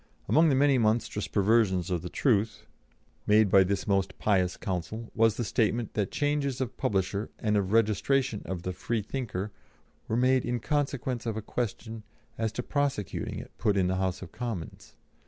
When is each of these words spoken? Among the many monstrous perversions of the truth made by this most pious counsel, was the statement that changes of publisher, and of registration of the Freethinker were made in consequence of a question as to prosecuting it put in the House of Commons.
Among 0.27 0.49
the 0.49 0.55
many 0.55 0.79
monstrous 0.79 1.27
perversions 1.27 1.91
of 1.91 2.01
the 2.01 2.09
truth 2.09 2.65
made 3.27 3.51
by 3.51 3.63
this 3.63 3.85
most 3.85 4.17
pious 4.17 4.57
counsel, 4.57 5.11
was 5.13 5.37
the 5.37 5.43
statement 5.43 5.93
that 5.93 6.09
changes 6.09 6.59
of 6.59 6.75
publisher, 6.75 7.29
and 7.37 7.55
of 7.55 7.71
registration 7.71 8.41
of 8.45 8.63
the 8.63 8.73
Freethinker 8.73 9.51
were 10.07 10.17
made 10.17 10.43
in 10.43 10.59
consequence 10.59 11.27
of 11.27 11.37
a 11.37 11.41
question 11.43 12.01
as 12.35 12.51
to 12.53 12.63
prosecuting 12.63 13.37
it 13.37 13.51
put 13.59 13.77
in 13.77 13.85
the 13.85 13.97
House 13.97 14.23
of 14.23 14.31
Commons. 14.31 14.95